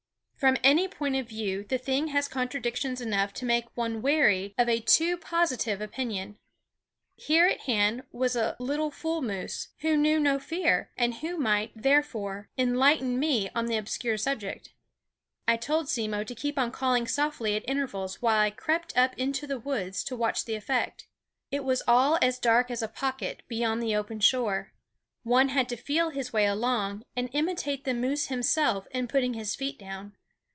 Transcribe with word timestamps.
From 0.41 0.57
any 0.63 0.87
point 0.87 1.15
of 1.15 1.27
view 1.29 1.63
the 1.65 1.77
thing 1.77 2.07
has 2.07 2.27
contradictions 2.27 2.99
enough 2.99 3.31
to 3.35 3.45
make 3.45 3.65
one 3.75 4.01
wary 4.01 4.55
of 4.57 4.67
a 4.67 4.79
too 4.79 5.15
positive 5.15 5.81
opinion. 5.81 6.39
Here 7.15 7.45
at 7.45 7.59
hand 7.69 8.01
was 8.11 8.35
a 8.35 8.55
"lil 8.59 8.89
fool 8.89 9.21
moose" 9.21 9.67
who 9.81 9.95
knew 9.95 10.19
no 10.19 10.39
fear, 10.39 10.89
and 10.97 11.13
who 11.13 11.37
might, 11.37 11.73
therefore, 11.75 12.49
enlighten 12.57 13.19
me 13.19 13.51
on 13.53 13.67
the 13.67 13.77
obscure 13.77 14.17
subject. 14.17 14.73
I 15.47 15.57
told 15.57 15.87
Simmo 15.89 16.23
to 16.23 16.33
keep 16.33 16.57
on 16.57 16.71
calling 16.71 17.05
softly 17.05 17.55
at 17.55 17.69
intervals 17.69 18.19
while 18.19 18.39
I 18.39 18.49
crept 18.49 18.97
up 18.97 19.13
into 19.19 19.45
the 19.45 19.59
woods 19.59 20.03
to 20.05 20.15
watch 20.15 20.45
the 20.45 20.55
effect. 20.55 21.05
It 21.51 21.63
was 21.63 21.83
all 21.87 22.17
as 22.19 22.39
dark 22.39 22.71
as 22.71 22.81
a 22.81 22.87
pocket 22.87 23.43
beyond 23.47 23.83
the 23.83 23.95
open 23.95 24.19
shore. 24.19 24.71
One 25.21 25.49
had 25.49 25.69
to 25.69 25.75
feel 25.77 26.09
his 26.09 26.33
way 26.33 26.47
along, 26.47 27.03
and 27.15 27.29
imitate 27.31 27.83
the 27.83 27.93
moose 27.93 28.29
himself 28.29 28.87
in 28.89 29.07
putting 29.07 29.35
his 29.35 29.53
feet 29.53 29.77
down. 29.77 30.13